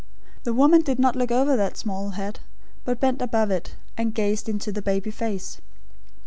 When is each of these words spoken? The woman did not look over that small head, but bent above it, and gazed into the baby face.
The 0.45 0.53
woman 0.55 0.81
did 0.81 0.97
not 0.97 1.15
look 1.15 1.29
over 1.29 1.55
that 1.55 1.77
small 1.77 2.09
head, 2.17 2.39
but 2.85 2.99
bent 2.99 3.21
above 3.21 3.51
it, 3.51 3.75
and 3.95 4.15
gazed 4.15 4.49
into 4.49 4.71
the 4.71 4.81
baby 4.81 5.11
face. 5.11 5.61